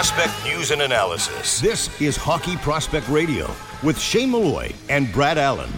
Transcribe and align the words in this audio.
prospect 0.00 0.32
news 0.44 0.70
and 0.70 0.80
analysis. 0.80 1.60
This 1.60 2.00
is 2.00 2.16
Hockey 2.16 2.56
Prospect 2.56 3.06
Radio 3.08 3.54
with 3.82 4.00
Shane 4.00 4.30
Malloy 4.30 4.72
and 4.88 5.12
Brad 5.12 5.36
Allen. 5.36 5.68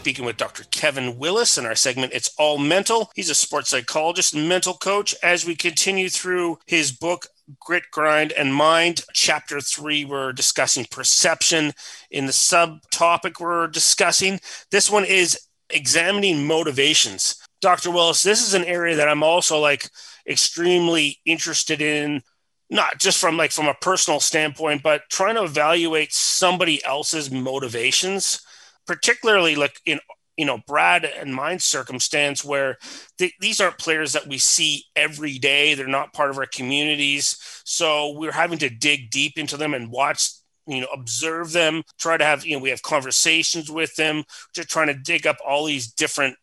Speaking 0.00 0.24
with 0.24 0.36
Dr. 0.36 0.64
Kevin 0.72 1.16
Willis 1.16 1.56
in 1.56 1.66
our 1.66 1.76
segment, 1.76 2.12
It's 2.12 2.34
All 2.36 2.58
Mental. 2.58 3.12
He's 3.14 3.30
a 3.30 3.34
sports 3.36 3.70
psychologist 3.70 4.34
and 4.34 4.48
mental 4.48 4.74
coach. 4.74 5.14
As 5.22 5.46
we 5.46 5.54
continue 5.54 6.08
through 6.08 6.58
his 6.66 6.90
book, 6.90 7.28
Grit, 7.60 7.84
Grind, 7.92 8.32
and 8.32 8.52
Mind. 8.52 9.04
Chapter 9.12 9.60
three, 9.60 10.04
we're 10.04 10.32
discussing 10.32 10.84
perception. 10.90 11.74
In 12.10 12.26
the 12.26 12.32
subtopic, 12.32 13.38
we're 13.38 13.68
discussing 13.68 14.40
this 14.72 14.90
one 14.90 15.04
is 15.04 15.38
examining 15.70 16.44
motivations. 16.44 17.36
Dr. 17.64 17.90
Willis, 17.90 18.22
this 18.22 18.46
is 18.46 18.52
an 18.52 18.64
area 18.64 18.94
that 18.96 19.08
I'm 19.08 19.22
also 19.22 19.58
like 19.58 19.88
extremely 20.28 21.18
interested 21.24 21.80
in, 21.80 22.20
not 22.68 22.98
just 23.00 23.16
from 23.16 23.38
like 23.38 23.52
from 23.52 23.68
a 23.68 23.74
personal 23.80 24.20
standpoint, 24.20 24.82
but 24.82 25.00
trying 25.10 25.36
to 25.36 25.44
evaluate 25.44 26.12
somebody 26.12 26.84
else's 26.84 27.30
motivations, 27.30 28.42
particularly 28.86 29.54
like 29.54 29.80
in 29.86 29.98
you 30.36 30.44
know 30.44 30.58
Brad 30.66 31.06
and 31.06 31.34
mine 31.34 31.58
circumstance 31.58 32.44
where 32.44 32.76
th- 33.16 33.32
these 33.40 33.62
aren't 33.62 33.78
players 33.78 34.12
that 34.12 34.26
we 34.26 34.36
see 34.36 34.84
every 34.94 35.38
day. 35.38 35.72
They're 35.72 35.86
not 35.86 36.12
part 36.12 36.28
of 36.28 36.36
our 36.36 36.44
communities, 36.44 37.38
so 37.64 38.12
we're 38.18 38.32
having 38.32 38.58
to 38.58 38.68
dig 38.68 39.08
deep 39.08 39.38
into 39.38 39.56
them 39.56 39.72
and 39.72 39.90
watch 39.90 40.28
you 40.66 40.82
know 40.82 40.88
observe 40.92 41.52
them 41.52 41.82
try 41.98 42.18
to 42.18 42.24
have 42.26 42.44
you 42.44 42.56
know 42.56 42.62
we 42.62 42.68
have 42.68 42.82
conversations 42.82 43.70
with 43.70 43.96
them 43.96 44.22
just 44.54 44.68
trying 44.68 44.88
to 44.88 44.94
dig 44.94 45.26
up 45.26 45.36
all 45.46 45.64
these 45.64 45.90
different 45.90 46.36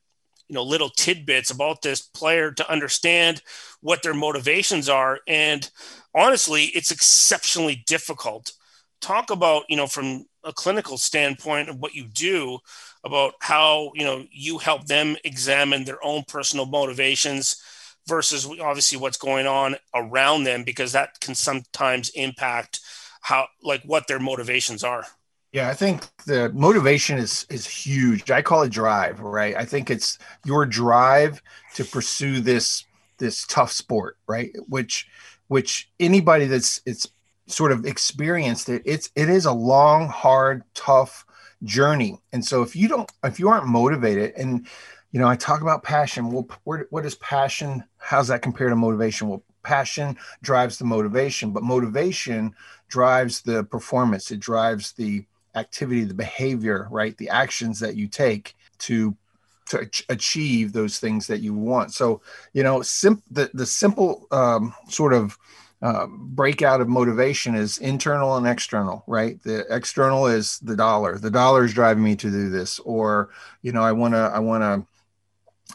you 0.51 0.55
know 0.55 0.63
little 0.63 0.89
tidbits 0.89 1.49
about 1.49 1.81
this 1.81 2.01
player 2.01 2.51
to 2.51 2.69
understand 2.69 3.41
what 3.79 4.03
their 4.03 4.13
motivations 4.13 4.89
are. 4.89 5.21
And 5.25 5.67
honestly 6.13 6.65
it's 6.65 6.91
exceptionally 6.91 7.83
difficult. 7.87 8.51
Talk 8.99 9.31
about 9.31 9.63
you 9.69 9.77
know 9.77 9.87
from 9.87 10.25
a 10.43 10.51
clinical 10.51 10.97
standpoint 10.97 11.69
of 11.69 11.77
what 11.77 11.95
you 11.95 12.05
do 12.05 12.59
about 13.05 13.35
how 13.39 13.93
you 13.95 14.03
know 14.03 14.25
you 14.29 14.57
help 14.57 14.87
them 14.87 15.15
examine 15.23 15.85
their 15.85 16.03
own 16.03 16.23
personal 16.27 16.65
motivations 16.65 17.63
versus 18.05 18.45
obviously 18.59 18.97
what's 18.97 19.17
going 19.17 19.47
on 19.47 19.77
around 19.95 20.43
them 20.43 20.65
because 20.65 20.91
that 20.91 21.17
can 21.21 21.33
sometimes 21.33 22.09
impact 22.09 22.81
how 23.21 23.47
like 23.63 23.83
what 23.83 24.05
their 24.07 24.19
motivations 24.19 24.83
are 24.83 25.05
yeah 25.51 25.69
i 25.69 25.73
think 25.73 26.05
the 26.25 26.51
motivation 26.53 27.17
is 27.17 27.45
is 27.49 27.65
huge. 27.65 28.29
I 28.31 28.41
call 28.41 28.63
it 28.63 28.69
drive 28.71 29.19
right? 29.19 29.55
I 29.55 29.65
think 29.65 29.89
it's 29.89 30.17
your 30.45 30.65
drive 30.65 31.41
to 31.75 31.83
pursue 31.83 32.39
this 32.39 32.85
this 33.17 33.45
tough 33.47 33.71
sport 33.71 34.17
right? 34.27 34.51
Which 34.67 35.07
which 35.47 35.89
anybody 35.99 36.45
that's 36.45 36.81
it's 36.85 37.07
sort 37.47 37.71
of 37.71 37.85
experienced 37.85 38.69
it 38.69 38.81
it's 38.85 39.09
it 39.15 39.29
is 39.29 39.45
a 39.45 39.51
long 39.51 40.07
hard 40.07 40.63
tough 40.73 41.25
journey. 41.63 42.19
And 42.33 42.43
so 42.43 42.61
if 42.61 42.75
you 42.75 42.87
don't 42.87 43.11
if 43.23 43.39
you 43.39 43.49
aren't 43.49 43.67
motivated 43.67 44.33
and 44.37 44.67
you 45.11 45.19
know 45.19 45.27
i 45.27 45.35
talk 45.35 45.61
about 45.61 45.83
passion. 45.83 46.31
Well 46.31 46.47
where, 46.63 46.87
what 46.89 47.05
is 47.05 47.15
passion? 47.15 47.83
How's 47.97 48.27
that 48.29 48.41
compare 48.41 48.69
to 48.69 48.75
motivation? 48.75 49.27
Well 49.27 49.43
passion 49.63 50.17
drives 50.41 50.77
the 50.79 50.85
motivation 50.85 51.51
but 51.51 51.63
motivation 51.63 52.53
drives 52.87 53.41
the 53.41 53.63
performance. 53.63 54.31
It 54.31 54.39
drives 54.39 54.93
the 54.93 55.25
activity 55.55 56.03
the 56.03 56.13
behavior 56.13 56.87
right 56.91 57.17
the 57.17 57.29
actions 57.29 57.79
that 57.79 57.95
you 57.95 58.07
take 58.07 58.55
to 58.77 59.15
to 59.67 59.89
achieve 60.09 60.73
those 60.73 60.99
things 60.99 61.27
that 61.27 61.39
you 61.39 61.53
want 61.53 61.93
so 61.93 62.21
you 62.53 62.63
know 62.63 62.81
sim- 62.81 63.23
the, 63.31 63.49
the 63.53 63.65
simple 63.65 64.27
um, 64.31 64.73
sort 64.89 65.13
of 65.13 65.37
uh, 65.81 66.05
breakout 66.07 66.79
of 66.79 66.87
motivation 66.87 67.55
is 67.55 67.79
internal 67.79 68.37
and 68.37 68.45
external, 68.45 69.03
right? 69.07 69.41
The 69.41 69.65
external 69.73 70.27
is 70.27 70.59
the 70.59 70.75
dollar. 70.75 71.17
The 71.17 71.31
dollar 71.31 71.65
is 71.65 71.73
driving 71.73 72.03
me 72.03 72.15
to 72.17 72.29
do 72.29 72.49
this, 72.51 72.77
or 72.79 73.29
you 73.63 73.71
know, 73.71 73.81
I 73.81 73.91
want 73.91 74.13
to, 74.13 74.19
I 74.19 74.37
want 74.37 74.61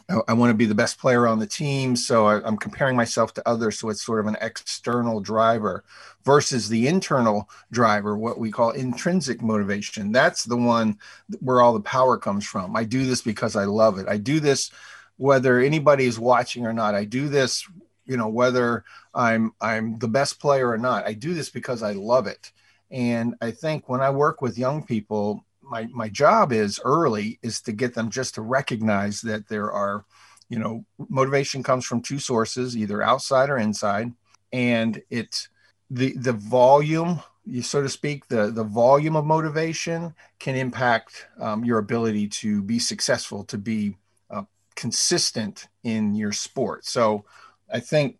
to, 0.09 0.23
I 0.27 0.33
want 0.33 0.51
to 0.51 0.57
be 0.57 0.65
the 0.65 0.75
best 0.75 0.99
player 0.99 1.27
on 1.27 1.39
the 1.39 1.47
team. 1.47 1.95
So 1.95 2.25
I, 2.25 2.47
am 2.47 2.57
comparing 2.57 2.95
myself 2.95 3.33
to 3.35 3.47
others. 3.47 3.79
So 3.79 3.89
it's 3.89 4.01
sort 4.01 4.19
of 4.19 4.27
an 4.27 4.37
external 4.41 5.19
driver 5.19 5.83
versus 6.23 6.69
the 6.69 6.87
internal 6.87 7.49
driver, 7.71 8.17
what 8.17 8.39
we 8.39 8.51
call 8.51 8.71
intrinsic 8.71 9.41
motivation. 9.41 10.11
That's 10.11 10.43
the 10.43 10.57
one 10.57 10.97
where 11.39 11.61
all 11.61 11.73
the 11.73 11.81
power 11.81 12.17
comes 12.17 12.45
from. 12.45 12.75
I 12.75 12.83
do 12.83 13.05
this 13.05 13.21
because 13.21 13.55
I 13.55 13.65
love 13.65 13.97
it. 13.97 14.07
I 14.07 14.17
do 14.17 14.39
this 14.39 14.71
whether 15.17 15.59
anybody 15.59 16.05
is 16.05 16.19
watching 16.19 16.65
or 16.65 16.73
not. 16.73 16.93
I 16.93 17.05
do 17.05 17.27
this 17.27 17.67
you 18.07 18.17
know 18.17 18.29
whether 18.29 18.83
i'm 19.13 19.53
i'm 19.61 19.99
the 19.99 20.07
best 20.07 20.39
player 20.39 20.69
or 20.69 20.77
not 20.77 21.05
i 21.05 21.13
do 21.13 21.33
this 21.33 21.49
because 21.49 21.83
i 21.83 21.91
love 21.91 22.25
it 22.25 22.51
and 22.89 23.35
i 23.41 23.51
think 23.51 23.89
when 23.89 24.01
i 24.01 24.09
work 24.09 24.41
with 24.41 24.57
young 24.57 24.81
people 24.81 25.45
my 25.69 25.87
my 25.91 26.09
job 26.09 26.51
is 26.51 26.79
early 26.83 27.39
is 27.41 27.61
to 27.61 27.71
get 27.71 27.93
them 27.93 28.09
just 28.09 28.35
to 28.35 28.41
recognize 28.41 29.21
that 29.21 29.47
there 29.47 29.71
are 29.71 30.05
you 30.49 30.59
know 30.59 30.85
motivation 31.09 31.63
comes 31.63 31.85
from 31.85 32.01
two 32.01 32.19
sources 32.19 32.77
either 32.77 33.01
outside 33.01 33.49
or 33.49 33.57
inside. 33.57 34.11
And 34.53 35.01
it's 35.09 35.49
the 35.89 36.13
the 36.17 36.33
volume 36.33 37.21
you 37.45 37.61
so 37.61 37.81
to 37.81 37.89
speak 37.89 38.27
the 38.27 38.51
the 38.51 38.63
volume 38.63 39.15
of 39.15 39.25
motivation 39.25 40.13
can 40.39 40.55
impact 40.55 41.27
um, 41.39 41.63
your 41.63 41.77
ability 41.77 42.27
to 42.27 42.61
be 42.61 42.79
successful 42.79 43.43
to 43.45 43.57
be 43.57 43.95
uh, 44.29 44.43
consistent 44.75 45.67
in 45.83 46.13
your 46.13 46.31
sport. 46.31 46.85
So 46.85 47.25
I 47.71 47.79
think 47.79 48.17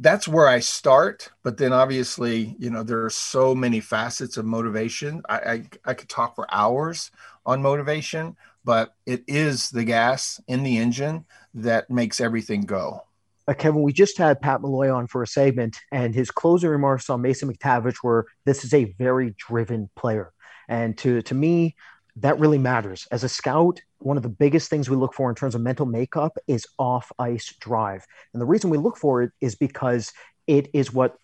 that's 0.00 0.26
where 0.26 0.48
I 0.48 0.60
start. 0.60 1.30
But 1.42 1.58
then 1.58 1.72
obviously, 1.72 2.56
you 2.58 2.70
know, 2.70 2.82
there 2.82 3.04
are 3.04 3.10
so 3.10 3.54
many 3.54 3.80
facets 3.80 4.36
of 4.36 4.46
motivation. 4.46 5.22
I, 5.28 5.36
I, 5.38 5.64
I 5.84 5.94
could 5.94 6.08
talk 6.08 6.34
for 6.34 6.52
hours 6.52 7.10
on 7.44 7.62
motivation, 7.62 8.36
but 8.64 8.94
it 9.06 9.22
is 9.28 9.70
the 9.70 9.84
gas 9.84 10.40
in 10.48 10.62
the 10.62 10.78
engine 10.78 11.26
that 11.54 11.90
makes 11.90 12.20
everything 12.20 12.62
go. 12.62 13.04
Uh, 13.46 13.54
Kevin, 13.54 13.82
we 13.82 13.92
just 13.92 14.16
had 14.16 14.40
Pat 14.40 14.62
Malloy 14.62 14.92
on 14.92 15.06
for 15.06 15.22
a 15.22 15.26
segment, 15.26 15.78
and 15.92 16.14
his 16.14 16.30
closing 16.30 16.70
remarks 16.70 17.10
on 17.10 17.20
Mason 17.20 17.52
McTavish 17.52 17.96
were 18.02 18.26
this 18.46 18.64
is 18.64 18.72
a 18.72 18.84
very 18.98 19.34
driven 19.36 19.90
player. 19.96 20.32
And 20.68 20.96
to, 20.98 21.20
to 21.22 21.34
me, 21.34 21.74
that 22.16 22.38
really 22.38 22.58
matters. 22.58 23.06
As 23.10 23.24
a 23.24 23.28
scout, 23.28 23.80
one 23.98 24.16
of 24.16 24.22
the 24.22 24.28
biggest 24.28 24.70
things 24.70 24.88
we 24.90 24.96
look 24.96 25.14
for 25.14 25.28
in 25.28 25.36
terms 25.36 25.54
of 25.54 25.60
mental 25.60 25.86
makeup 25.86 26.36
is 26.46 26.66
off 26.78 27.12
ice 27.18 27.54
drive. 27.60 28.06
And 28.32 28.40
the 28.40 28.46
reason 28.46 28.70
we 28.70 28.78
look 28.78 28.96
for 28.96 29.22
it 29.22 29.32
is 29.40 29.54
because 29.54 30.12
it 30.46 30.68
is 30.72 30.92
what 30.92 31.16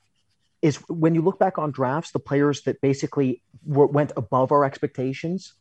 is 0.62 0.76
when 0.88 1.14
you 1.14 1.22
look 1.22 1.38
back 1.38 1.58
on 1.58 1.70
drafts, 1.70 2.12
the 2.12 2.18
players 2.18 2.62
that 2.62 2.80
basically 2.80 3.42
were, 3.64 3.86
went 3.86 4.12
above 4.16 4.52
our 4.52 4.64
expectations 4.64 5.54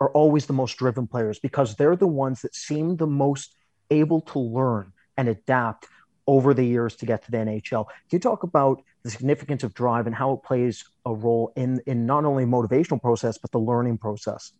are 0.00 0.10
always 0.10 0.46
the 0.46 0.52
most 0.52 0.76
driven 0.76 1.06
players 1.06 1.38
because 1.38 1.74
they're 1.76 1.96
the 1.96 2.06
ones 2.06 2.42
that 2.42 2.54
seem 2.54 2.96
the 2.96 3.06
most 3.06 3.56
able 3.90 4.20
to 4.20 4.38
learn 4.38 4.92
and 5.16 5.28
adapt 5.28 5.86
over 6.26 6.52
the 6.52 6.64
years 6.64 6.96
to 6.96 7.06
get 7.06 7.24
to 7.24 7.30
the 7.30 7.36
NHL. 7.36 7.86
Can 7.86 8.16
you 8.16 8.18
talk 8.18 8.42
about 8.42 8.82
the 9.02 9.10
significance 9.10 9.62
of 9.62 9.74
drive 9.74 10.06
and 10.06 10.14
how 10.14 10.32
it 10.32 10.42
plays 10.42 10.84
a 11.04 11.14
role 11.14 11.52
in, 11.56 11.80
in 11.86 12.06
not 12.06 12.24
only 12.24 12.44
motivational 12.44 13.00
process, 13.00 13.38
but 13.38 13.52
the 13.52 13.60
learning 13.60 13.98
process? 13.98 14.52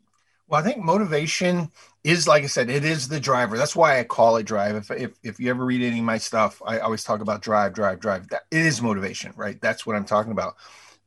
Well, 0.48 0.60
I 0.60 0.64
think 0.64 0.78
motivation 0.78 1.72
is, 2.04 2.28
like 2.28 2.44
I 2.44 2.46
said, 2.46 2.70
it 2.70 2.84
is 2.84 3.08
the 3.08 3.18
driver. 3.18 3.58
That's 3.58 3.74
why 3.74 3.98
I 3.98 4.04
call 4.04 4.36
it 4.36 4.44
drive. 4.44 4.76
If, 4.76 4.90
if, 4.92 5.12
if 5.24 5.40
you 5.40 5.50
ever 5.50 5.64
read 5.64 5.82
any 5.82 5.98
of 5.98 6.04
my 6.04 6.18
stuff, 6.18 6.62
I 6.64 6.78
always 6.78 7.02
talk 7.02 7.20
about 7.20 7.42
drive, 7.42 7.72
drive, 7.74 7.98
drive. 7.98 8.28
That, 8.28 8.42
it 8.52 8.64
is 8.64 8.80
motivation, 8.80 9.32
right? 9.36 9.60
That's 9.60 9.84
what 9.84 9.96
I'm 9.96 10.04
talking 10.04 10.30
about. 10.30 10.54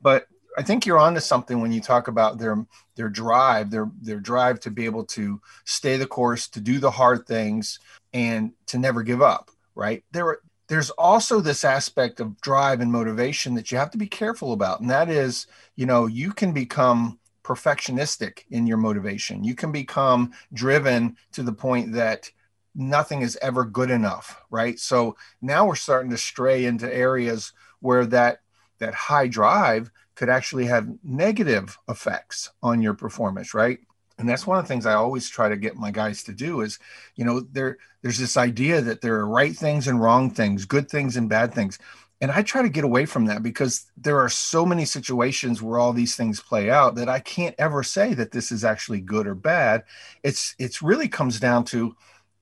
But 0.02 0.28
I 0.58 0.64
think 0.64 0.86
you're 0.86 1.00
onto 1.00 1.22
something 1.22 1.62
when 1.62 1.72
you 1.72 1.80
talk 1.80 2.08
about 2.10 2.38
their 2.38 2.66
their 2.96 3.08
drive, 3.08 3.72
their 3.72 3.90
their 4.02 4.20
drive 4.20 4.60
to 4.62 4.72
be 4.72 4.84
able 4.84 5.06
to 5.06 5.40
stay 5.64 5.96
the 5.96 6.08
course, 6.08 6.50
to 6.50 6.60
do 6.60 6.80
the 6.80 6.92
hard 6.92 7.26
things, 7.26 7.80
and 8.14 8.52
to 8.68 8.78
never 8.78 9.04
give 9.04 9.22
up. 9.22 9.52
Right 9.76 10.04
there, 10.12 10.40
there's 10.68 10.90
also 10.92 11.40
this 11.40 11.64
aspect 11.64 12.20
of 12.20 12.42
drive 12.42 12.82
and 12.82 12.92
motivation 12.92 13.54
that 13.56 13.72
you 13.72 13.78
have 13.78 13.92
to 13.92 13.98
be 13.98 14.08
careful 14.08 14.52
about, 14.52 14.82
and 14.82 14.90
that 14.90 15.10
is, 15.10 15.48
you 15.78 15.86
know, 15.86 16.08
you 16.08 16.34
can 16.34 16.52
become 16.52 17.19
perfectionistic 17.50 18.44
in 18.52 18.68
your 18.68 18.78
motivation. 18.78 19.44
You 19.44 19.56
can 19.56 19.72
become 19.72 20.32
driven 20.54 21.18
to 21.32 21.42
the 21.42 21.52
point 21.52 21.94
that 21.94 22.30
nothing 22.76 23.22
is 23.24 23.40
ever 23.42 23.66
good 23.66 23.90
enough, 23.90 24.40
right? 24.52 24.80
So 24.80 25.18
now 25.42 25.66
we're 25.66 25.76
starting 25.76 26.12
to 26.12 26.18
stray 26.18 26.66
into 26.66 26.94
areas 26.94 27.54
where 27.80 28.06
that 28.08 28.42
that 28.78 28.94
high 28.94 29.28
drive 29.28 29.92
could 30.16 30.30
actually 30.30 30.66
have 30.66 30.88
negative 31.04 31.78
effects 31.90 32.52
on 32.62 32.82
your 32.82 32.94
performance, 32.94 33.54
right? 33.54 33.80
And 34.20 34.30
that's 34.30 34.46
one 34.46 34.58
of 34.58 34.64
the 34.64 34.68
things 34.68 34.86
I 34.86 34.94
always 34.94 35.28
try 35.30 35.50
to 35.50 35.58
get 35.58 35.76
my 35.76 35.92
guys 35.92 36.24
to 36.26 36.34
do 36.34 36.62
is, 36.62 36.78
you 37.16 37.26
know, 37.26 37.40
there 37.40 37.78
there's 38.04 38.20
this 38.20 38.38
idea 38.38 38.80
that 38.82 39.02
there 39.02 39.16
are 39.16 39.28
right 39.28 39.56
things 39.56 39.88
and 39.88 40.00
wrong 40.00 40.30
things, 40.30 40.66
good 40.66 40.88
things 40.88 41.18
and 41.18 41.28
bad 41.28 41.54
things 41.54 41.80
and 42.22 42.32
i 42.32 42.42
try 42.42 42.62
to 42.62 42.70
get 42.70 42.84
away 42.84 43.06
from 43.06 43.26
that 43.26 43.44
because 43.44 43.92
there 43.98 44.20
are 44.20 44.30
so 44.30 44.66
many 44.66 44.86
situations 44.86 45.62
where 45.62 45.80
all 45.80 45.94
these 45.94 46.16
things 46.16 46.40
play 46.40 46.70
out 46.70 46.96
that 46.96 47.10
i 47.10 47.20
can't 47.20 47.56
ever 47.58 47.84
say 47.84 48.14
that 48.14 48.32
this 48.32 48.52
is 48.52 48.64
actually 48.64 49.02
good 49.02 49.28
or 49.28 49.36
bad. 49.36 49.84
It's 50.24 50.56
it's 50.60 50.82
really 50.82 51.08
comes 51.08 51.40
down 51.40 51.66
to 51.66 51.96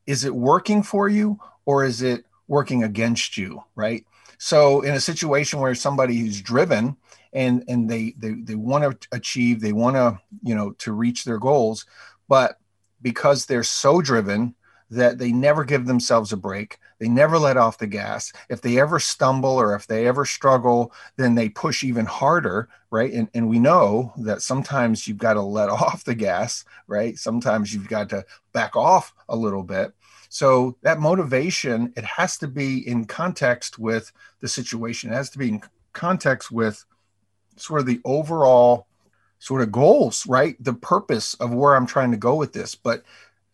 is 0.05 0.23
it 0.23 0.35
working 0.35 0.83
for 0.83 1.09
you 1.09 1.39
or 1.65 1.83
is 1.83 2.01
it 2.01 2.25
working 2.47 2.83
against 2.83 3.37
you 3.37 3.63
right? 3.75 4.05
So 4.37 4.81
in 4.81 4.93
a 4.93 4.99
situation 4.99 5.59
where 5.59 5.73
somebody 5.73 6.17
who's 6.17 6.41
driven 6.41 6.95
and 7.33 7.63
and 7.67 7.89
they 7.89 8.13
they, 8.17 8.33
they 8.33 8.55
want 8.55 9.01
to 9.01 9.07
achieve, 9.11 9.61
they 9.61 9.73
want 9.73 9.95
to, 9.95 10.19
you 10.43 10.55
know, 10.55 10.71
to 10.79 10.91
reach 10.91 11.23
their 11.23 11.39
goals, 11.39 11.85
but 12.27 12.59
because 13.01 13.45
they're 13.45 13.63
so 13.63 14.01
driven 14.01 14.55
that 14.89 15.17
they 15.17 15.31
never 15.31 15.63
give 15.63 15.85
themselves 15.85 16.31
a 16.31 16.37
break. 16.37 16.79
They 16.99 17.07
never 17.07 17.37
let 17.37 17.57
off 17.57 17.77
the 17.77 17.87
gas. 17.87 18.31
If 18.49 18.61
they 18.61 18.79
ever 18.79 18.99
stumble 18.99 19.59
or 19.59 19.75
if 19.75 19.87
they 19.87 20.07
ever 20.07 20.25
struggle, 20.25 20.93
then 21.17 21.35
they 21.35 21.49
push 21.49 21.83
even 21.83 22.05
harder, 22.05 22.69
right? 22.89 23.11
And, 23.11 23.29
and 23.33 23.49
we 23.49 23.59
know 23.59 24.13
that 24.17 24.41
sometimes 24.41 25.07
you've 25.07 25.17
got 25.17 25.33
to 25.33 25.41
let 25.41 25.69
off 25.69 26.03
the 26.03 26.15
gas, 26.15 26.65
right? 26.87 27.17
Sometimes 27.17 27.73
you've 27.73 27.89
got 27.89 28.09
to 28.09 28.25
back 28.53 28.75
off 28.75 29.13
a 29.29 29.35
little 29.35 29.63
bit. 29.63 29.93
So 30.29 30.77
that 30.81 30.99
motivation, 30.99 31.93
it 31.95 32.03
has 32.03 32.37
to 32.39 32.47
be 32.47 32.87
in 32.87 33.05
context 33.05 33.79
with 33.79 34.11
the 34.41 34.47
situation. 34.47 35.11
It 35.11 35.15
has 35.15 35.29
to 35.31 35.37
be 35.37 35.49
in 35.49 35.61
context 35.93 36.51
with 36.51 36.83
sort 37.55 37.79
of 37.79 37.85
the 37.85 38.01
overall 38.03 38.87
sort 39.39 39.61
of 39.61 39.71
goals, 39.71 40.25
right? 40.27 40.61
The 40.63 40.73
purpose 40.73 41.33
of 41.35 41.53
where 41.53 41.75
I'm 41.75 41.85
trying 41.85 42.11
to 42.11 42.17
go 42.17 42.35
with 42.35 42.53
this. 42.53 42.75
But 42.75 43.03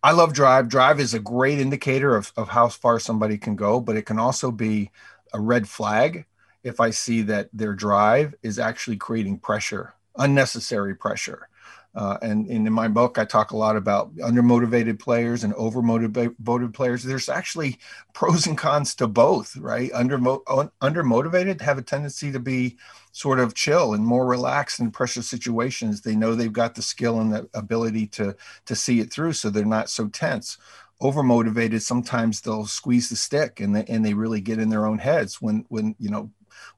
I 0.03 0.11
love 0.11 0.33
drive. 0.33 0.67
Drive 0.67 1.00
is 1.00 1.13
a 1.13 1.19
great 1.19 1.59
indicator 1.59 2.17
of, 2.17 2.33
of 2.35 2.50
how 2.50 2.67
far 2.67 3.00
somebody 3.00 3.38
can 3.38 3.55
go, 3.55 3.79
but 3.79 3.95
it 3.95 4.05
can 4.05 4.19
also 4.19 4.51
be 4.51 4.91
a 5.33 5.39
red 5.39 5.69
flag 5.69 6.25
if 6.61 6.81
I 6.81 6.89
see 6.89 7.21
that 7.23 7.50
their 7.53 7.73
drive 7.73 8.35
is 8.44 8.59
actually 8.59 8.97
creating 8.97 9.39
pressure, 9.39 9.94
unnecessary 10.17 10.94
pressure. 10.94 11.47
Uh, 11.95 12.17
and, 12.23 12.47
and, 12.47 12.65
in 12.65 12.73
my 12.73 12.87
book, 12.87 13.19
I 13.19 13.25
talk 13.25 13.51
a 13.51 13.57
lot 13.57 13.77
about 13.77 14.15
undermotivated 14.15 14.97
players 14.97 15.43
and 15.43 15.53
overmotivated 15.53 16.73
players. 16.73 17.03
There's 17.03 17.29
actually 17.29 17.77
pros 18.13 18.47
and 18.47 18.57
cons 18.57 18.95
to 18.95 19.07
both, 19.07 19.55
right? 19.57 19.91
Under 19.93 20.17
undermotivated 20.17 21.61
have 21.61 21.77
a 21.77 21.83
tendency 21.83 22.31
to 22.31 22.39
be 22.39 22.77
sort 23.11 23.39
of 23.39 23.53
chill 23.53 23.93
and 23.93 24.03
more 24.03 24.25
relaxed 24.25 24.79
in 24.79 24.89
pressure 24.89 25.21
situations. 25.21 26.01
They 26.01 26.15
know 26.15 26.33
they've 26.33 26.51
got 26.51 26.73
the 26.73 26.81
skill 26.81 27.19
and 27.19 27.31
the 27.31 27.47
ability 27.53 28.07
to 28.07 28.35
to 28.65 28.75
see 28.75 28.99
it 28.99 29.13
through, 29.13 29.33
so 29.33 29.51
they're 29.51 29.63
not 29.63 29.89
so 29.89 30.07
tense. 30.07 30.57
Overmotivated, 30.99 31.81
sometimes 31.81 32.41
they'll 32.41 32.65
squeeze 32.65 33.09
the 33.09 33.15
stick 33.15 33.59
and 33.59 33.75
they 33.75 33.85
and 33.85 34.03
they 34.03 34.15
really 34.15 34.41
get 34.41 34.57
in 34.57 34.69
their 34.69 34.87
own 34.87 34.97
heads 34.97 35.39
when 35.39 35.65
when 35.69 35.95
you 35.99 36.09
know 36.09 36.31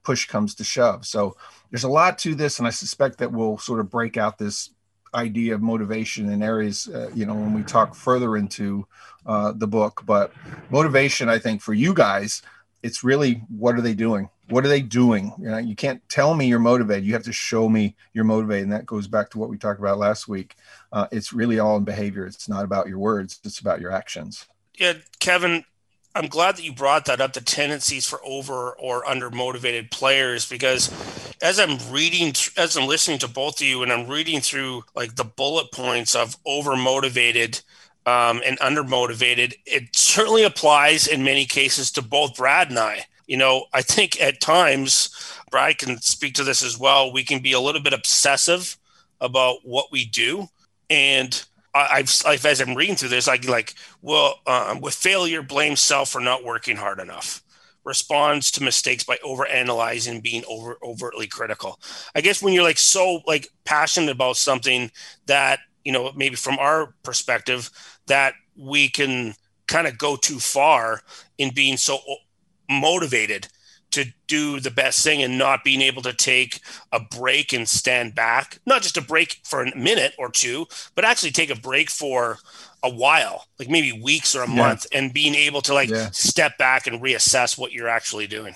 push 0.03 0.25
comes 0.27 0.55
to 0.55 0.63
shove. 0.65 1.05
So 1.05 1.37
there's 1.71 1.83
a 1.85 1.89
lot 1.89 2.17
to 2.19 2.35
this, 2.35 2.59
and 2.59 2.67
I 2.67 2.71
suspect 2.71 3.19
that 3.19 3.31
we'll 3.31 3.57
sort 3.57 3.79
of 3.79 3.89
break 3.89 4.17
out 4.17 4.37
this 4.37 4.71
idea 5.15 5.55
of 5.55 5.61
motivation 5.61 6.29
in 6.29 6.43
areas, 6.43 6.87
uh, 6.87 7.09
you 7.15 7.25
know, 7.25 7.33
when 7.33 7.53
we 7.53 7.63
talk 7.63 7.95
further 7.95 8.37
into 8.37 8.87
uh, 9.25 9.53
the 9.55 9.67
book. 9.67 10.03
But 10.05 10.33
motivation, 10.69 11.29
I 11.29 11.39
think, 11.39 11.61
for 11.61 11.73
you 11.73 11.93
guys, 11.93 12.41
it's 12.83 13.03
really 13.03 13.41
what 13.49 13.75
are 13.75 13.81
they 13.81 13.95
doing? 13.95 14.29
What 14.49 14.63
are 14.63 14.67
they 14.67 14.81
doing? 14.81 15.33
You 15.39 15.49
know, 15.49 15.57
you 15.57 15.75
can't 15.75 16.07
tell 16.07 16.35
me 16.35 16.47
you're 16.47 16.59
motivated. 16.59 17.03
You 17.03 17.13
have 17.13 17.23
to 17.23 17.33
show 17.33 17.67
me 17.67 17.95
you're 18.13 18.25
motivated, 18.25 18.63
and 18.65 18.73
that 18.73 18.85
goes 18.85 19.07
back 19.07 19.31
to 19.31 19.39
what 19.39 19.49
we 19.49 19.57
talked 19.57 19.79
about 19.79 19.97
last 19.97 20.27
week. 20.27 20.55
Uh, 20.91 21.07
it's 21.11 21.33
really 21.33 21.57
all 21.57 21.77
in 21.77 21.83
behavior. 21.83 22.27
It's 22.27 22.47
not 22.47 22.63
about 22.63 22.87
your 22.87 22.99
words. 22.99 23.39
It's 23.43 23.59
about 23.59 23.81
your 23.81 23.91
actions. 23.91 24.45
Yeah, 24.77 24.93
Kevin, 25.19 25.65
I'm 26.15 26.27
glad 26.27 26.55
that 26.55 26.63
you 26.63 26.71
brought 26.71 27.05
that 27.05 27.19
up 27.19 27.33
the 27.33 27.41
tendencies 27.41 28.07
for 28.07 28.21
over 28.23 28.71
or 28.71 29.05
under 29.05 29.29
motivated 29.29 29.91
players 29.91 30.47
because 30.47 30.89
as 31.41 31.59
I'm 31.59 31.77
reading 31.91 32.33
as 32.55 32.77
I'm 32.77 32.87
listening 32.87 33.19
to 33.19 33.27
both 33.27 33.59
of 33.59 33.67
you 33.67 33.83
and 33.83 33.91
I'm 33.91 34.07
reading 34.07 34.39
through 34.39 34.85
like 34.95 35.15
the 35.15 35.25
bullet 35.25 35.73
points 35.73 36.15
of 36.15 36.37
over 36.45 36.77
motivated 36.77 37.61
um, 38.05 38.41
and 38.45 38.57
under 38.61 38.83
motivated, 38.83 39.55
it 39.65 39.93
certainly 39.93 40.43
applies 40.43 41.05
in 41.05 41.23
many 41.23 41.43
cases 41.43 41.91
to 41.91 42.01
both 42.01 42.37
Brad 42.37 42.69
and 42.69 42.79
I. 42.79 43.07
You 43.27 43.35
know, 43.35 43.65
I 43.73 43.81
think 43.81 44.21
at 44.21 44.39
times 44.39 45.09
Brad 45.51 45.79
can 45.79 45.99
speak 45.99 46.35
to 46.35 46.43
this 46.43 46.63
as 46.63 46.79
well. 46.79 47.11
We 47.11 47.25
can 47.25 47.41
be 47.41 47.51
a 47.51 47.59
little 47.59 47.81
bit 47.81 47.93
obsessive 47.93 48.77
about 49.19 49.57
what 49.63 49.91
we 49.91 50.05
do 50.05 50.47
and 50.89 51.43
I've, 51.75 52.11
I've, 52.25 52.45
as 52.45 52.61
I'm 52.61 52.75
reading 52.75 52.95
through 52.95 53.09
this, 53.09 53.27
I 53.27 53.35
like, 53.47 53.73
well, 54.01 54.39
um, 54.47 54.81
with 54.81 54.93
failure, 54.93 55.41
blame 55.41 55.75
self 55.75 56.09
for 56.09 56.21
not 56.21 56.43
working 56.43 56.77
hard 56.77 56.99
enough. 56.99 57.41
Responds 57.83 58.49
to 58.51 58.63
mistakes 58.63 59.03
by 59.03 59.17
over 59.23 59.45
analyzing, 59.45 60.21
being 60.21 60.43
over 60.49 60.77
overtly 60.81 61.27
critical. 61.27 61.79
I 62.15 62.21
guess 62.21 62.41
when 62.41 62.53
you're 62.53 62.63
like 62.63 62.79
so 62.79 63.21
like 63.27 63.49
passionate 63.63 64.09
about 64.09 64.37
something 64.37 64.89
that 65.27 65.59
you 65.83 65.91
know 65.91 66.11
maybe 66.15 66.35
from 66.35 66.57
our 66.57 66.95
perspective 67.03 67.69
that 68.07 68.33
we 68.57 68.89
can 68.89 69.35
kind 69.67 69.85
of 69.85 69.99
go 69.99 70.15
too 70.15 70.39
far 70.39 71.01
in 71.37 71.53
being 71.53 71.77
so 71.77 71.99
motivated 72.69 73.47
to 73.95 74.13
do 74.27 74.59
the 74.59 74.71
best 74.71 75.03
thing 75.03 75.23
and 75.23 75.37
not 75.37 75.63
being 75.63 75.81
able 75.81 76.01
to 76.01 76.13
take 76.13 76.59
a 76.91 76.99
break 76.99 77.53
and 77.53 77.67
stand 77.67 78.13
back, 78.13 78.59
not 78.65 78.81
just 78.81 78.97
a 78.97 79.01
break 79.01 79.39
for 79.43 79.63
a 79.63 79.75
minute 79.75 80.13
or 80.17 80.29
two, 80.29 80.67
but 80.95 81.05
actually 81.05 81.31
take 81.31 81.49
a 81.49 81.59
break 81.59 81.89
for 81.89 82.37
a 82.83 82.89
while, 82.89 83.45
like 83.57 83.69
maybe 83.69 83.91
weeks 84.03 84.35
or 84.35 84.43
a 84.43 84.49
yeah. 84.49 84.55
month, 84.55 84.85
and 84.93 85.13
being 85.13 85.33
able 85.33 85.61
to 85.61 85.73
like 85.73 85.89
yeah. 85.89 86.09
step 86.11 86.57
back 86.57 86.87
and 86.87 87.01
reassess 87.01 87.57
what 87.57 87.71
you're 87.71 87.87
actually 87.87 88.27
doing. 88.27 88.55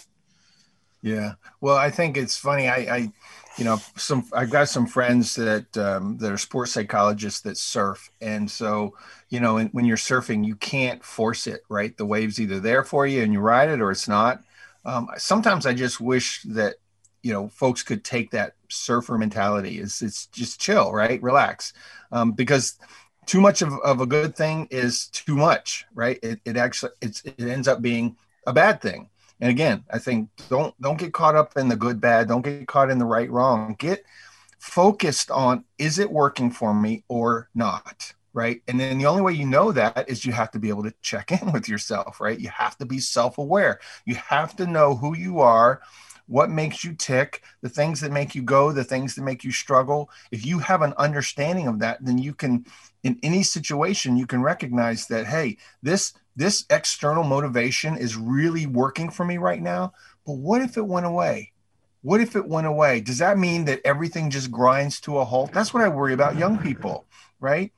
Yeah. 1.02 1.34
Well, 1.62 1.78
I 1.78 1.90
think 1.90 2.18
it's 2.18 2.38
funny. 2.38 2.68
I, 2.68 2.76
I 2.76 3.12
you 3.58 3.66
know, 3.66 3.78
some 3.96 4.26
I've 4.34 4.50
got 4.50 4.70
some 4.70 4.88
friends 4.88 5.36
that 5.36 5.78
um, 5.78 6.18
that 6.18 6.32
are 6.32 6.38
sports 6.38 6.74
psychologists 6.74 7.42
that 7.42 7.58
surf, 7.58 8.10
and 8.22 8.50
so 8.50 8.94
you 9.30 9.40
know, 9.40 9.60
when 9.60 9.86
you're 9.86 9.98
surfing, 9.98 10.46
you 10.46 10.56
can't 10.56 11.04
force 11.04 11.48
it, 11.48 11.62
right? 11.70 11.96
The 11.96 12.06
wave's 12.06 12.40
either 12.40 12.60
there 12.60 12.84
for 12.84 13.08
you 13.08 13.22
and 13.24 13.32
you 13.32 13.40
ride 13.40 13.70
it, 13.70 13.82
or 13.82 13.92
it's 13.92 14.08
not 14.08 14.42
um, 14.86 15.10
sometimes 15.18 15.66
I 15.66 15.74
just 15.74 16.00
wish 16.00 16.44
that 16.44 16.76
you 17.22 17.34
know 17.34 17.50
folks 17.50 17.84
could 17.84 18.04
take 18.04 18.32
that 18.32 18.54
surfer 18.70 19.18
mentality. 19.18 19.80
It's 19.80 20.02
it's 20.02 20.28
just 20.28 20.60
chill, 20.60 20.92
right? 20.94 21.22
Relax, 21.22 21.74
um, 22.12 22.32
because 22.32 22.78
too 23.26 23.42
much 23.42 23.62
of, 23.62 23.74
of 23.84 24.02
a 24.02 24.06
good 24.06 24.36
thing 24.36 24.68
is 24.72 25.08
too 25.08 25.36
much, 25.36 25.86
right? 25.94 26.20
It, 26.24 26.40
it 26.46 26.58
actually 26.58 26.94
it's 27.02 27.22
it 27.24 27.42
ends 27.42 27.68
up 27.68 27.82
being 27.82 28.16
a 28.48 28.54
bad 28.54 28.82
thing. 28.82 29.10
And 29.42 29.50
again, 29.50 29.84
I 29.92 30.00
think 30.00 30.30
don't 30.50 30.74
don't 30.82 31.00
get 31.00 31.14
caught 31.14 31.36
up 31.36 31.58
in 31.58 31.68
the 31.68 31.76
good 31.76 32.02
bad. 32.02 32.28
Don't 32.28 32.42
get 32.42 32.68
caught 32.68 32.90
in 32.90 33.00
the 33.00 33.06
right 33.06 33.30
wrong. 33.30 33.76
Get 33.78 34.04
focused 34.60 35.32
on 35.32 35.64
is 35.78 36.00
it 36.00 36.12
working 36.12 36.52
for 36.52 36.74
me 36.74 37.04
or 37.08 37.50
not 37.56 38.14
right? 38.34 38.62
And 38.68 38.80
then 38.80 38.98
the 38.98 39.06
only 39.06 39.22
way 39.22 39.34
you 39.34 39.46
know 39.46 39.72
that 39.72 40.10
is 40.10 40.26
you 40.26 40.32
have 40.34 40.52
to 40.52 40.60
be 40.60 40.70
able 40.70 40.84
to 40.84 40.94
check 41.02 41.32
in 41.32 41.52
with 41.52 41.68
yourself, 41.68 42.20
right? 42.20 42.40
You 42.40 42.50
have 42.50 42.78
to 42.78 42.86
be 42.86 43.00
self 43.00 43.38
aware. 43.38 43.80
You 44.06 44.16
have 44.16 44.56
to 44.58 44.68
know 44.68 44.96
who 44.96 45.16
you 45.16 45.40
are, 45.40 45.82
what 46.28 46.52
makes 46.52 46.84
you 46.84 46.94
tick, 46.94 47.42
the 47.62 47.70
things 47.70 48.00
that 48.02 48.12
make 48.12 48.36
you 48.36 48.44
go, 48.44 48.72
the 48.72 48.84
things 48.84 49.16
that 49.16 49.24
make 49.24 49.44
you 49.44 49.52
struggle. 49.52 50.10
If 50.32 50.46
you 50.46 50.60
have 50.60 50.84
an 50.84 50.94
understanding 50.98 51.68
of 51.68 51.80
that, 51.80 52.06
then 52.06 52.20
you 52.20 52.34
can, 52.34 52.66
in 53.04 53.20
any 53.24 53.42
situation, 53.42 54.16
you 54.16 54.28
can 54.28 54.44
recognize 54.44 55.08
that, 55.08 55.26
hey, 55.26 55.58
this 55.82 56.14
this 56.36 56.66
external 56.70 57.24
motivation 57.24 57.98
is 57.98 58.16
really 58.16 58.66
working 58.66 59.10
for 59.10 59.26
me 59.26 59.38
right 59.38 59.62
now. 59.62 59.92
But 60.26 60.34
what 60.34 60.62
if 60.62 60.78
it 60.78 60.88
went 60.88 61.06
away? 61.06 61.52
What 62.02 62.22
if 62.22 62.36
it 62.38 62.48
went 62.48 62.68
away? 62.68 63.02
Does 63.02 63.18
that 63.18 63.38
mean 63.38 63.66
that 63.66 63.82
everything 63.84 64.30
just 64.30 64.50
grinds 64.50 65.02
to 65.02 65.18
a 65.18 65.26
halt? 65.26 65.52
That's 65.52 65.74
what 65.74 65.84
I 65.84 65.90
worry 65.90 66.14
about 66.14 66.38
young 66.38 66.58
people, 66.58 67.06
right? 67.42 67.74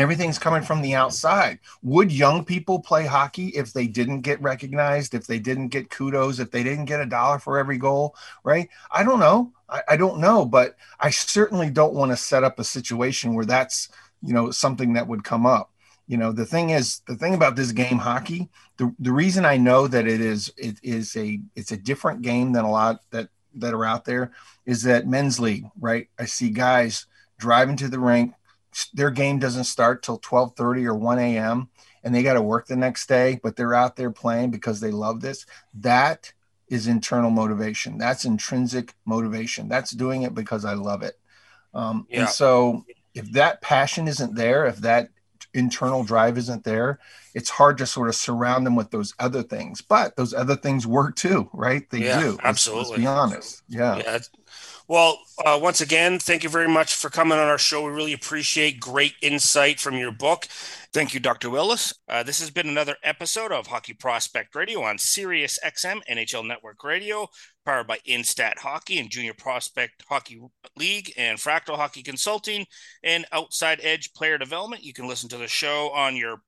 Everything's 0.00 0.38
coming 0.38 0.62
from 0.62 0.80
the 0.80 0.94
outside. 0.94 1.58
Would 1.82 2.10
young 2.10 2.44
people 2.44 2.80
play 2.80 3.04
hockey 3.04 3.48
if 3.48 3.72
they 3.72 3.86
didn't 3.86 4.22
get 4.22 4.40
recognized, 4.40 5.14
if 5.14 5.26
they 5.26 5.38
didn't 5.38 5.68
get 5.68 5.90
kudos, 5.90 6.40
if 6.40 6.50
they 6.50 6.62
didn't 6.62 6.86
get 6.86 7.02
a 7.02 7.06
dollar 7.06 7.38
for 7.38 7.58
every 7.58 7.76
goal? 7.76 8.16
Right? 8.42 8.68
I 8.90 9.04
don't 9.04 9.20
know. 9.20 9.52
I, 9.68 9.82
I 9.90 9.96
don't 9.96 10.18
know, 10.18 10.46
but 10.46 10.76
I 10.98 11.10
certainly 11.10 11.68
don't 11.68 11.94
want 11.94 12.12
to 12.12 12.16
set 12.16 12.44
up 12.44 12.58
a 12.58 12.64
situation 12.64 13.34
where 13.34 13.44
that's 13.44 13.90
you 14.22 14.32
know 14.32 14.50
something 14.50 14.94
that 14.94 15.06
would 15.06 15.22
come 15.22 15.44
up. 15.44 15.70
You 16.06 16.16
know, 16.16 16.32
the 16.32 16.46
thing 16.46 16.70
is, 16.70 17.02
the 17.06 17.14
thing 17.14 17.34
about 17.34 17.54
this 17.54 17.70
game, 17.70 17.98
hockey, 17.98 18.48
the, 18.78 18.92
the 18.98 19.12
reason 19.12 19.44
I 19.44 19.58
know 19.58 19.86
that 19.86 20.08
it 20.08 20.20
is 20.20 20.52
it 20.56 20.78
is 20.82 21.14
a 21.16 21.40
it's 21.54 21.72
a 21.72 21.76
different 21.76 22.22
game 22.22 22.52
than 22.52 22.64
a 22.64 22.70
lot 22.70 23.02
that 23.10 23.28
that 23.56 23.74
are 23.74 23.84
out 23.84 24.06
there 24.06 24.32
is 24.64 24.82
that 24.84 25.06
men's 25.06 25.38
league, 25.38 25.66
right? 25.78 26.08
I 26.18 26.24
see 26.24 26.50
guys 26.50 27.06
driving 27.38 27.76
to 27.76 27.88
the 27.88 27.98
rink, 27.98 28.34
their 28.94 29.10
game 29.10 29.38
doesn't 29.38 29.64
start 29.64 30.02
till 30.02 30.18
12:30 30.18 30.86
or 30.86 30.94
1 30.94 31.18
a.m. 31.18 31.68
and 32.04 32.14
they 32.14 32.22
got 32.22 32.34
to 32.34 32.42
work 32.42 32.66
the 32.66 32.76
next 32.76 33.08
day, 33.08 33.40
but 33.42 33.56
they're 33.56 33.74
out 33.74 33.96
there 33.96 34.10
playing 34.10 34.50
because 34.50 34.80
they 34.80 34.90
love 34.90 35.20
this. 35.20 35.46
That 35.74 36.32
is 36.68 36.86
internal 36.86 37.30
motivation. 37.30 37.98
That's 37.98 38.24
intrinsic 38.24 38.94
motivation. 39.04 39.68
That's 39.68 39.90
doing 39.90 40.22
it 40.22 40.34
because 40.34 40.64
I 40.64 40.74
love 40.74 41.02
it. 41.02 41.18
Um, 41.74 42.06
yeah. 42.08 42.20
And 42.20 42.28
so, 42.28 42.84
if 43.14 43.30
that 43.32 43.60
passion 43.60 44.06
isn't 44.06 44.34
there, 44.36 44.66
if 44.66 44.78
that 44.78 45.10
internal 45.52 46.04
drive 46.04 46.38
isn't 46.38 46.62
there, 46.62 47.00
it's 47.34 47.50
hard 47.50 47.78
to 47.78 47.86
sort 47.86 48.08
of 48.08 48.14
surround 48.14 48.64
them 48.64 48.76
with 48.76 48.90
those 48.90 49.14
other 49.18 49.42
things. 49.42 49.80
But 49.80 50.16
those 50.16 50.32
other 50.32 50.56
things 50.56 50.86
work 50.86 51.16
too, 51.16 51.50
right? 51.52 51.88
They 51.90 52.04
yeah, 52.04 52.20
do. 52.20 52.38
Absolutely. 52.42 52.82
Let's, 52.82 52.90
let's 52.90 53.00
be 53.00 53.06
honest. 53.06 53.62
Yeah. 53.68 53.96
yeah 53.96 54.18
Well, 54.90 55.20
uh, 55.46 55.56
once 55.62 55.80
again, 55.80 56.18
thank 56.18 56.42
you 56.42 56.50
very 56.50 56.66
much 56.66 56.96
for 56.96 57.10
coming 57.10 57.38
on 57.38 57.46
our 57.46 57.58
show. 57.58 57.84
We 57.84 57.92
really 57.92 58.12
appreciate 58.12 58.80
great 58.80 59.14
insight 59.22 59.78
from 59.78 59.94
your 59.94 60.10
book. 60.10 60.48
Thank 60.92 61.14
you, 61.14 61.20
Dr. 61.20 61.48
Willis. 61.48 61.94
Uh, 62.08 62.24
this 62.24 62.40
has 62.40 62.50
been 62.50 62.68
another 62.68 62.96
episode 63.04 63.52
of 63.52 63.68
Hockey 63.68 63.92
Prospect 63.92 64.52
Radio 64.56 64.82
on 64.82 64.98
Sirius 64.98 65.60
XM 65.64 66.00
NHL 66.10 66.44
Network 66.44 66.82
Radio, 66.82 67.28
powered 67.64 67.86
by 67.86 67.98
Instat 67.98 68.58
Hockey 68.58 68.98
and 68.98 69.10
Junior 69.10 69.32
Prospect 69.32 70.02
Hockey 70.08 70.40
League 70.76 71.12
and 71.16 71.38
Fractal 71.38 71.76
Hockey 71.76 72.02
Consulting 72.02 72.66
and 73.04 73.26
Outside 73.30 73.78
Edge 73.84 74.12
Player 74.12 74.38
Development. 74.38 74.82
You 74.82 74.92
can 74.92 75.06
listen 75.06 75.28
to 75.28 75.38
the 75.38 75.46
show 75.46 75.90
on 75.90 76.16
your 76.16 76.42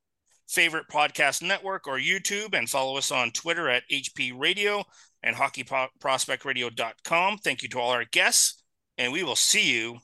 favorite 0.52 0.88
podcast 0.88 1.42
network 1.42 1.88
or 1.88 1.99
YouTube 1.99 2.54
and 2.54 2.68
follow 2.68 2.99
us 2.99 3.11
on 3.11 3.30
Twitter 3.30 3.71
at 3.71 3.88
HP 3.90 4.38
Radio 4.38 4.85
and 5.23 5.37
hockeyprospectradio.com. 5.37 7.38
Thank 7.38 7.62
you 7.62 7.71
to 7.71 7.80
all 7.80 7.90
our 7.90 8.04
guests, 8.04 8.62
and 8.99 9.11
we 9.12 9.23
will 9.23 9.37
see 9.37 9.73
you 9.73 10.00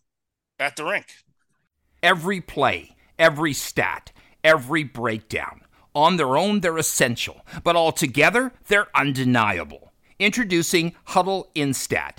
at 0.59 0.77
the 0.77 0.85
rink. 0.85 1.07
Every 2.03 2.41
play, 2.41 2.97
every 3.19 3.53
stat, 3.53 4.11
every 4.43 4.85
breakdown. 4.85 5.61
On 5.95 6.17
their 6.17 6.39
own, 6.39 6.61
they're 6.61 6.79
essential, 6.79 7.45
but 7.63 7.77
altogether, 7.77 8.53
they're 8.69 8.89
undeniable. 8.97 9.93
Introducing 10.19 10.95
Hudl 11.09 11.45
Instat, 11.55 12.19